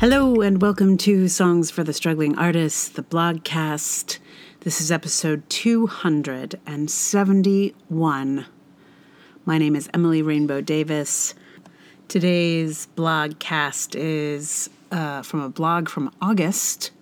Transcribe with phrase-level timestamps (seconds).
[0.00, 4.18] Hello, and welcome to Songs for the Struggling Artist, the blogcast.
[4.60, 8.46] This is episode 271.
[9.44, 11.34] My name is Emily Rainbow Davis.
[12.08, 16.92] Today's blogcast is uh, from a blog from August,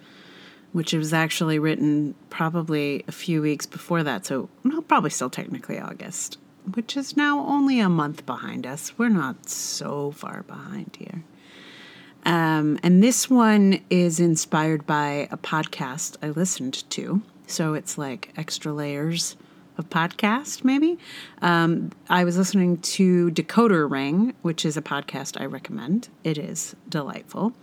[0.73, 5.79] which was actually written probably a few weeks before that, so well, probably still technically
[5.79, 6.37] August,
[6.75, 8.99] which is now only a month behind us.
[8.99, 11.23] We're not so far behind here.
[12.29, 17.23] Um, and this one is inspired by a podcast I listened to.
[17.47, 19.35] So it's like extra layers
[19.79, 20.99] of podcast, maybe.
[21.41, 26.11] Um, I was listening to Decoder Ring, which is a podcast I recommend.
[26.23, 27.55] It is delightful.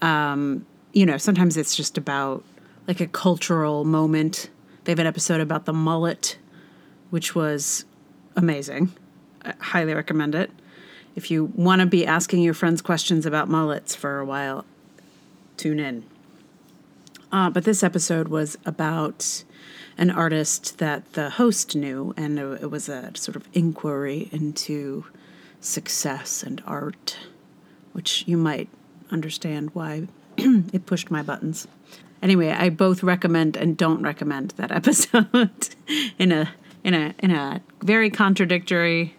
[0.00, 2.44] Um, you know, sometimes it's just about
[2.88, 4.48] like a cultural moment.
[4.84, 6.38] They have an episode about the mullet,
[7.10, 7.84] which was
[8.36, 8.90] amazing.
[9.44, 10.50] I highly recommend it
[11.14, 14.64] if you want to be asking your friends questions about mullets for a while,
[15.56, 16.04] tune in.
[17.30, 19.44] Uh, but this episode was about
[19.96, 25.04] an artist that the host knew, and it was a sort of inquiry into
[25.60, 27.16] success and art,
[27.92, 28.68] which you might
[29.10, 31.66] understand why it pushed my buttons.
[32.22, 35.74] Anyway, I both recommend and don't recommend that episode
[36.18, 36.50] in a
[36.84, 39.14] in a in a very contradictory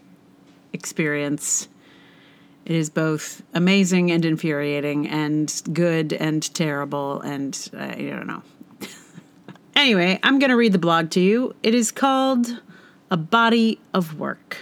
[0.72, 1.68] experience.
[2.66, 8.42] It is both amazing and infuriating, and good and terrible, and uh, I don't know.
[9.75, 11.56] anyway, I'm going to read the blog to you.
[11.61, 12.61] It is called
[13.11, 14.59] A Body of Work.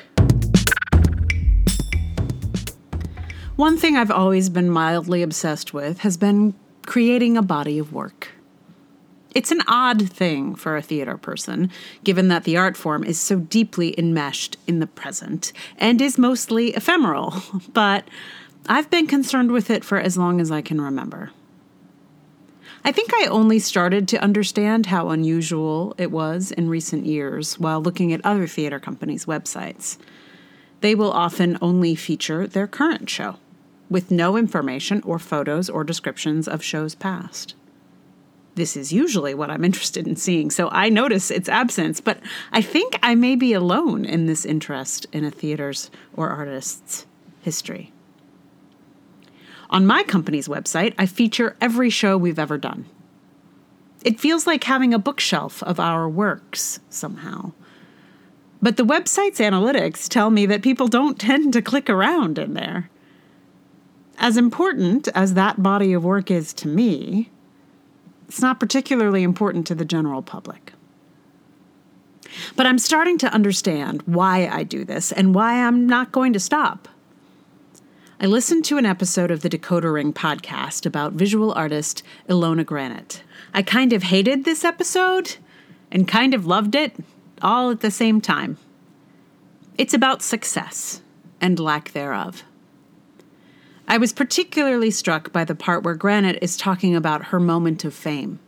[3.55, 6.55] One thing I've always been mildly obsessed with has been
[6.87, 8.29] creating a body of work.
[9.33, 11.71] It's an odd thing for a theater person,
[12.03, 16.73] given that the art form is so deeply enmeshed in the present and is mostly
[16.75, 17.35] ephemeral,
[17.73, 18.05] but
[18.67, 21.31] I've been concerned with it for as long as I can remember.
[22.83, 27.81] I think I only started to understand how unusual it was in recent years while
[27.81, 29.97] looking at other theater companies' websites.
[30.81, 33.37] They will often only feature their current show,
[33.89, 37.53] with no information or photos or descriptions of shows past
[38.55, 40.51] this is usually what I'm interested in seeing.
[40.51, 42.19] So I notice its absence, but
[42.51, 47.05] I think I may be alone in this interest in a theater's or artist's
[47.41, 47.91] history.
[49.69, 52.85] On my company's website, I feature every show we've ever done.
[54.03, 57.53] It feels like having a bookshelf of our works somehow.
[58.61, 62.89] But the website's analytics tell me that people don't tend to click around in there.
[64.17, 67.30] As important as that body of work is to me,
[68.31, 70.71] it's not particularly important to the general public.
[72.55, 76.39] But I'm starting to understand why I do this and why I'm not going to
[76.39, 76.87] stop.
[78.21, 83.19] I listened to an episode of the Decoder Ring podcast about visual artist Ilona Granet.
[83.53, 85.35] I kind of hated this episode
[85.91, 86.95] and kind of loved it
[87.41, 88.57] all at the same time.
[89.77, 91.01] It's about success
[91.41, 92.45] and lack thereof.
[93.87, 97.93] I was particularly struck by the part where Granet is talking about her moment of
[97.93, 98.39] fame.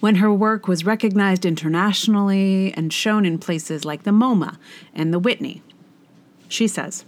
[0.00, 4.58] When her work was recognized internationally and shown in places like the MoMA
[4.94, 5.62] and the Whitney.
[6.48, 7.04] She says,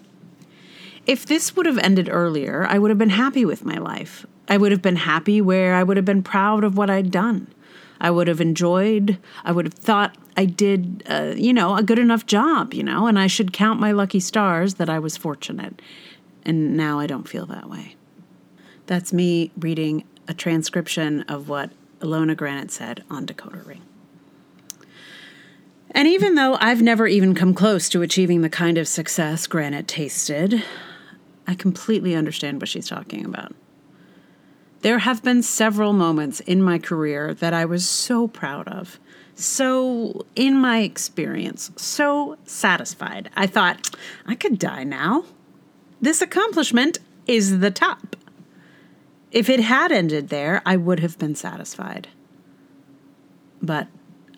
[1.07, 4.25] If this would have ended earlier, I would have been happy with my life.
[4.49, 7.49] I would have been happy where I would have been proud of what I'd done.
[8.01, 11.99] I would have enjoyed, I would have thought I did, uh, you know, a good
[11.99, 15.81] enough job, you know, and I should count my lucky stars that I was fortunate
[16.47, 17.97] and now I don't feel that way.
[18.87, 21.71] That's me reading a transcription of what
[22.01, 23.83] Ilona Granet said on Decoder Ring.
[25.91, 29.87] And even though I've never even come close to achieving the kind of success Granet
[29.87, 30.63] tasted,
[31.47, 33.55] I completely understand what she's talking about.
[34.83, 39.01] There have been several moments in my career that I was so proud of,
[39.35, 43.29] so, in my experience, so satisfied.
[43.37, 43.95] I thought,
[44.27, 45.25] I could die now.
[46.01, 48.17] This accomplishment is the top.
[49.33, 52.09] If it had ended there, I would have been satisfied.
[53.63, 53.89] But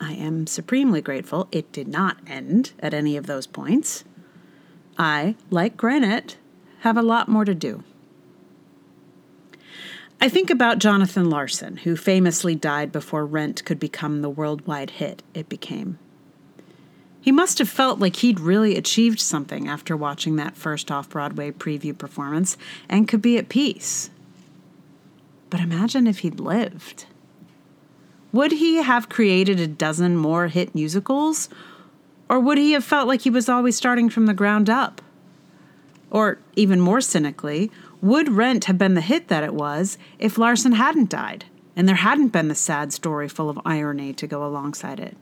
[0.01, 4.03] I am supremely grateful it did not end at any of those points.
[4.97, 6.35] I, like Granet,
[6.79, 7.83] have a lot more to do.
[10.21, 15.23] I think about Jonathan Larson, who famously died before Rent could become the worldwide hit
[15.33, 15.97] it became.
[17.21, 21.51] He must have felt like he'd really achieved something after watching that first off Broadway
[21.51, 22.57] preview performance
[22.87, 24.09] and could be at peace.
[25.49, 27.05] But imagine if he'd lived.
[28.31, 31.49] Would he have created a dozen more hit musicals?
[32.29, 35.01] Or would he have felt like he was always starting from the ground up?
[36.11, 37.71] Or even more cynically,
[38.01, 41.45] would Rent have been the hit that it was if Larson hadn't died
[41.75, 45.17] and there hadn't been the sad story full of irony to go alongside it?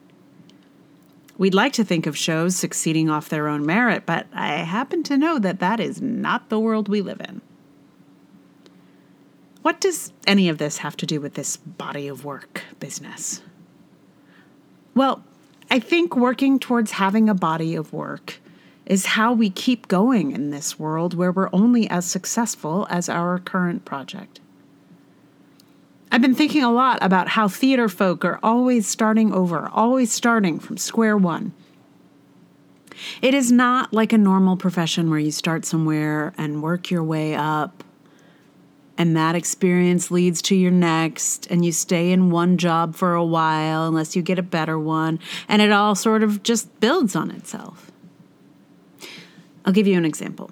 [1.38, 5.18] We'd like to think of shows succeeding off their own merit, but I happen to
[5.18, 7.42] know that that is not the world we live in.
[9.62, 13.42] What does any of this have to do with this body of work business?
[14.96, 15.24] Well,
[15.70, 18.40] I think working towards having a body of work
[18.86, 23.38] is how we keep going in this world where we're only as successful as our
[23.40, 24.40] current project.
[26.12, 30.60] I've been thinking a lot about how theater folk are always starting over, always starting
[30.60, 31.54] from square one.
[33.22, 37.36] It is not like a normal profession where you start somewhere and work your way
[37.36, 37.84] up,
[38.98, 43.24] and that experience leads to your next, and you stay in one job for a
[43.24, 47.30] while unless you get a better one, and it all sort of just builds on
[47.30, 47.92] itself.
[49.66, 50.50] I'll give you an example.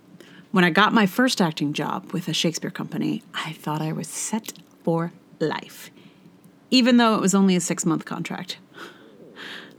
[0.52, 4.07] When I got my first acting job with a Shakespeare company, I thought I was
[4.07, 4.54] set
[4.84, 5.92] for life,
[6.72, 8.58] even though it was only a six month contract.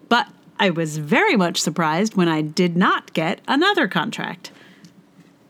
[0.09, 4.51] But I was very much surprised when I did not get another contract.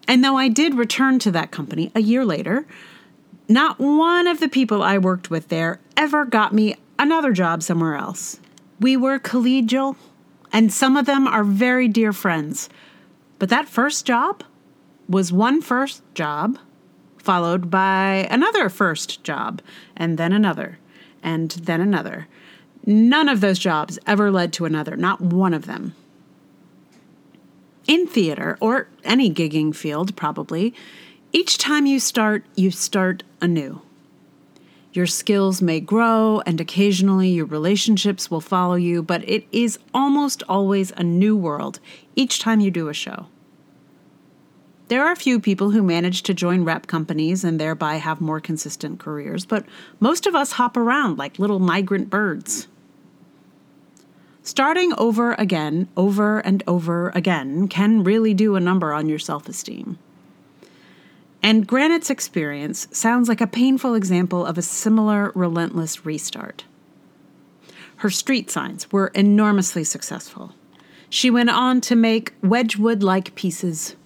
[0.08, 2.66] And though I did return to that company a year later,
[3.48, 7.96] not one of the people I worked with there ever got me another job somewhere
[7.96, 8.40] else.
[8.80, 9.96] We were collegial,
[10.52, 12.68] and some of them are very dear friends
[13.38, 14.42] but that first job
[15.08, 16.58] was one first job,
[17.26, 19.60] followed by another first job,
[19.96, 20.78] and then another,
[21.24, 22.28] and then another.
[22.86, 25.96] None of those jobs ever led to another, not one of them.
[27.88, 30.72] In theater, or any gigging field, probably,
[31.32, 33.80] each time you start, you start anew.
[34.92, 40.44] Your skills may grow, and occasionally your relationships will follow you, but it is almost
[40.48, 41.80] always a new world
[42.14, 43.26] each time you do a show.
[44.88, 48.40] There are a few people who manage to join rep companies and thereby have more
[48.40, 49.64] consistent careers, but
[49.98, 52.68] most of us hop around like little migrant birds.
[54.42, 59.48] Starting over again, over and over again, can really do a number on your self
[59.48, 59.98] esteem.
[61.42, 66.64] And Granet's experience sounds like a painful example of a similar relentless restart.
[67.96, 70.54] Her street signs were enormously successful.
[71.08, 73.96] She went on to make Wedgwood like pieces.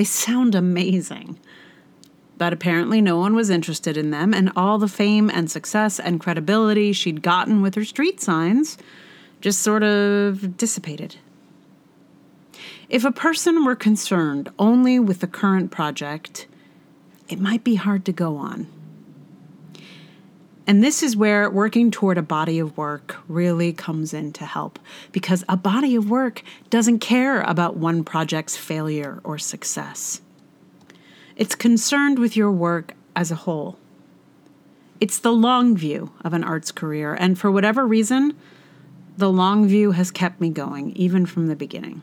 [0.00, 1.38] They sound amazing.
[2.38, 6.18] But apparently, no one was interested in them, and all the fame and success and
[6.18, 8.78] credibility she'd gotten with her street signs
[9.42, 11.16] just sort of dissipated.
[12.88, 16.46] If a person were concerned only with the current project,
[17.28, 18.68] it might be hard to go on.
[20.70, 24.78] And this is where working toward a body of work really comes in to help
[25.10, 30.20] because a body of work doesn't care about one project's failure or success.
[31.34, 33.80] It's concerned with your work as a whole.
[35.00, 38.36] It's the long view of an arts career, and for whatever reason,
[39.16, 42.00] the long view has kept me going, even from the beginning.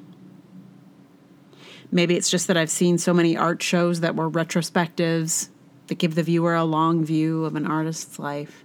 [1.89, 5.47] Maybe it's just that I've seen so many art shows that were retrospectives
[5.87, 8.63] that give the viewer a long view of an artist's life.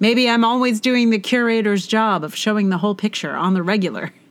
[0.00, 4.12] Maybe I'm always doing the curator's job of showing the whole picture on the regular.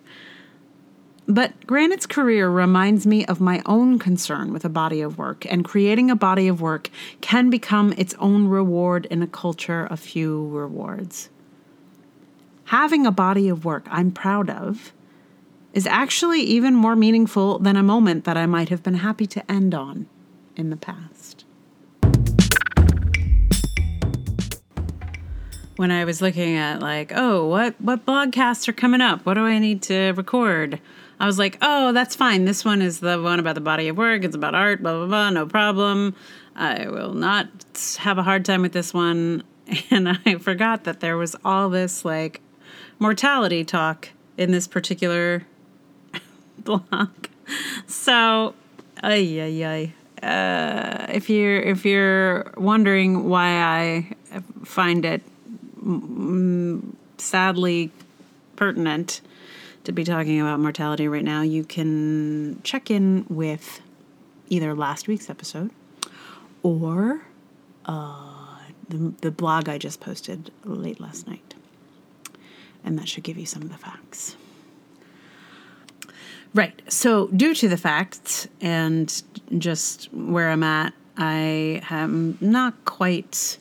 [1.29, 5.65] But Granet's career reminds me of my own concern with a body of work, and
[5.65, 10.47] creating a body of work can become its own reward in a culture of few
[10.47, 11.29] rewards.
[12.65, 14.93] Having a body of work I'm proud of
[15.73, 19.51] is actually even more meaningful than a moment that I might have been happy to
[19.51, 20.07] end on
[20.55, 21.16] in the past.
[25.77, 29.25] When I was looking at like, oh, what what blogcasts are coming up?
[29.27, 30.79] What do I need to record?
[31.19, 32.45] I was like, oh, that's fine.
[32.45, 34.23] This one is the one about the body of work.
[34.23, 35.29] It's about art, blah blah blah.
[35.29, 36.15] No problem.
[36.55, 37.47] I will not
[37.99, 39.43] have a hard time with this one.
[39.91, 42.41] And I forgot that there was all this like
[42.99, 45.43] mortality talk in this particular
[46.59, 47.09] blog.
[47.85, 48.53] So,
[49.03, 49.93] ay, ay,
[50.23, 50.25] ay.
[50.25, 54.15] Uh, if you're if you're wondering why I
[54.63, 55.21] find it
[55.87, 57.91] mm, sadly
[58.55, 59.21] pertinent
[59.85, 63.79] to be talking about mortality right now, you can check in with
[64.49, 65.71] either last week's episode
[66.61, 67.21] or
[67.85, 71.53] uh, the, the blog I just posted late last night.
[72.83, 74.35] And that should give you some of the facts.
[76.53, 76.81] Right.
[76.87, 79.21] So, due to the facts and
[79.57, 83.57] just where I'm at, I am not quite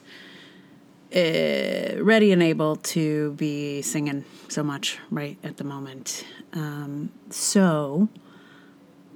[1.15, 6.25] uh, ready and able to be singing so much right at the moment.
[6.53, 8.09] Um, so,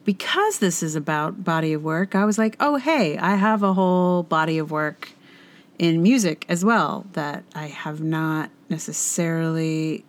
[0.05, 3.75] because this is about body of work, I was like, oh, hey, I have a
[3.75, 5.11] whole body of work
[5.79, 10.05] in music as well that I have not necessarily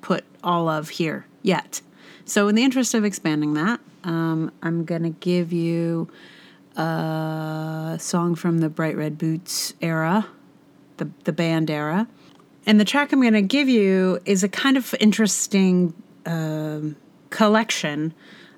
[0.00, 1.80] put all of here yet.
[2.24, 6.08] So, in the interest of expanding that, um, I'm going to give you
[6.76, 10.26] a song from the Bright Red Boots era,
[11.04, 12.06] the, the band era.
[12.66, 15.94] And the track I'm going to give you is a kind of interesting
[16.24, 16.80] uh,
[17.30, 18.14] collection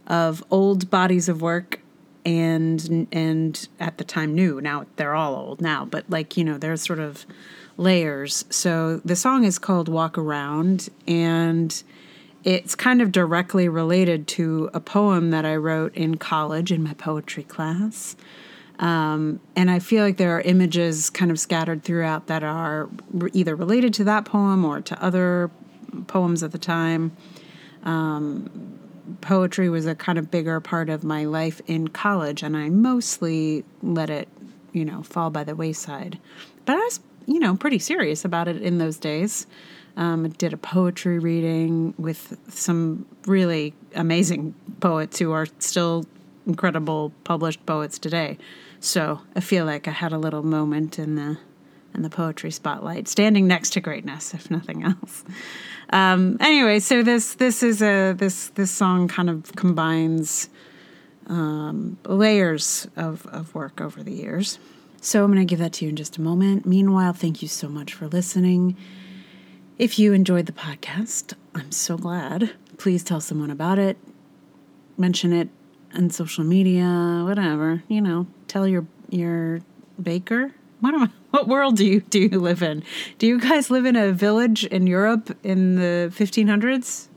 [0.07, 1.81] of old bodies of work
[2.27, 4.61] and and at the time new.
[4.61, 7.27] Now they're all old now but like you know there's sort of
[7.77, 8.45] layers.
[8.51, 11.83] So the song is called walk around and
[12.45, 16.93] it's kind of directly related to a poem that i wrote in college in my
[16.95, 18.17] poetry class
[18.79, 22.89] um, and i feel like there are images kind of scattered throughout that are
[23.33, 25.51] either related to that poem or to other
[26.07, 27.17] poems at the time
[27.85, 28.81] um,
[29.21, 33.65] poetry was a kind of bigger part of my life in college, and I mostly
[33.83, 34.29] let it,
[34.73, 36.19] you know, fall by the wayside.
[36.65, 39.47] But I was, you know, pretty serious about it in those days.
[39.97, 46.05] Um, did a poetry reading with some really amazing poets who are still
[46.47, 48.39] incredible published poets today.
[48.81, 51.39] So I feel like I had a little moment in the
[51.95, 55.23] in the poetry spotlight, standing next to greatness, if nothing else.
[55.91, 60.49] Um, anyway, so this this is a this this song kind of combines
[61.27, 64.59] um, layers of, of work over the years.
[65.01, 66.67] So I'm going to give that to you in just a moment.
[66.67, 68.77] Meanwhile, thank you so much for listening.
[69.79, 72.53] If you enjoyed the podcast, I'm so glad.
[72.79, 73.99] Please tell someone about it.
[74.97, 75.49] Mention it
[75.95, 77.83] on social media, whatever.
[77.89, 79.61] You know, tell your your
[80.03, 80.53] baker
[80.85, 82.83] what, am, what world do you do you live in?
[83.19, 87.09] Do you guys live in a village in Europe in the 1500s?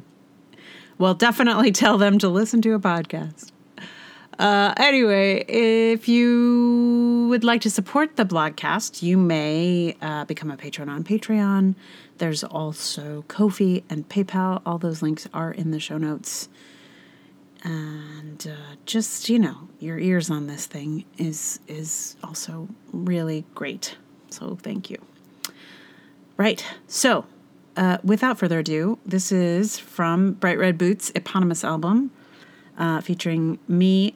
[0.98, 3.52] Well, definitely tell them to listen to a podcast.
[4.40, 10.58] Uh, anyway, if you would like to support the blogcast, you may uh, become a
[10.58, 11.76] patron on Patreon.
[12.20, 14.62] There's also Ko-fi and PayPal.
[14.66, 16.50] All those links are in the show notes
[18.88, 23.98] just you know your ears on this thing is is also really great.
[24.30, 24.98] So thank you.
[26.38, 26.66] Right.
[26.88, 27.26] So
[27.76, 32.12] uh, without further ado this is from bright red boots eponymous album
[32.78, 34.16] uh, featuring me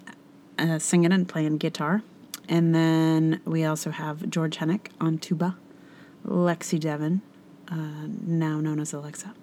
[0.58, 2.01] uh, singing and playing guitar.
[2.50, 5.58] And then we also have george hennick on tuba
[6.25, 7.22] lexi devon
[7.70, 9.34] uh, now known as alexa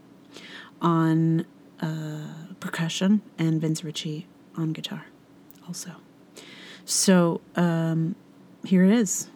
[0.81, 1.45] on
[1.81, 2.27] uh,
[2.61, 5.07] percussion and Vince Ritchie on guitar
[5.69, 5.93] also.
[6.85, 8.17] So um,
[8.65, 9.29] here it is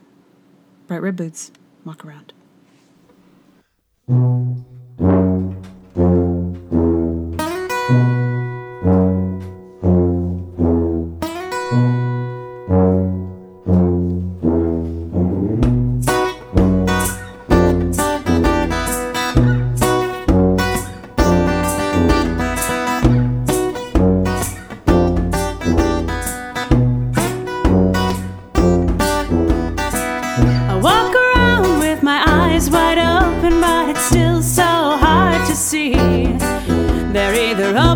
[0.86, 1.52] Bright Red Boots,
[1.84, 2.32] Walk Around.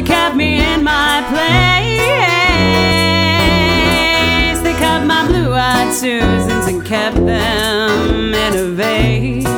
[0.00, 2.00] the ones kept me in my place.
[4.62, 9.49] They cut my blue eyed Susans and kept them in a vase.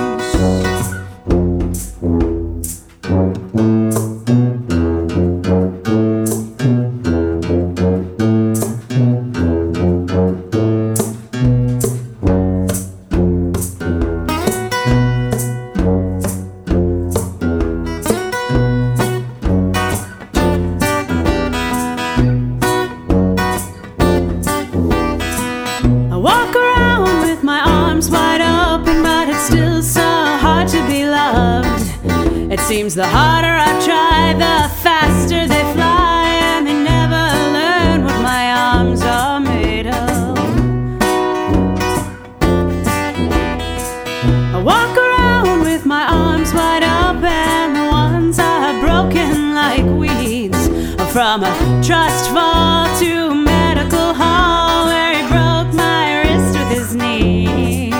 [51.32, 56.94] From a trust fall to a medical hall where he broke my wrist with his
[56.94, 57.94] knees.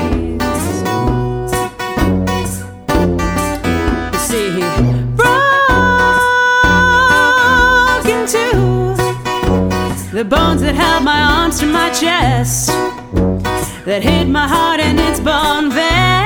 [4.13, 4.61] You see, he
[5.17, 5.65] broke
[8.05, 8.95] in two
[10.15, 12.69] the bones that held my arms to my chest,
[13.87, 16.22] that hid my heart in its bone veil.